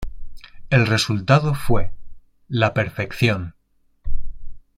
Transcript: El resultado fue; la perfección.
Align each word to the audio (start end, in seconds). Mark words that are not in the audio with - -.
El 0.71 0.87
resultado 0.87 1.53
fue; 1.53 1.91
la 2.47 2.73
perfección. 2.73 3.53